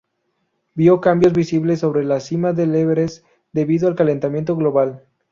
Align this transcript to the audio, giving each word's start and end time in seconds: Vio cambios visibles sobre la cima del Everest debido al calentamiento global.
Vio 0.73 0.99
cambios 0.99 1.31
visibles 1.31 1.81
sobre 1.81 2.03
la 2.03 2.19
cima 2.19 2.53
del 2.53 2.73
Everest 2.73 3.23
debido 3.51 3.87
al 3.87 3.93
calentamiento 3.93 4.55
global. 4.55 5.05